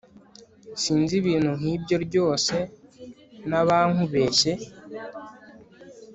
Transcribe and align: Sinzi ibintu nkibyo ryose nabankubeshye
Sinzi 0.81 1.13
ibintu 1.21 1.51
nkibyo 1.59 1.95
ryose 2.05 2.55
nabankubeshye 3.49 4.51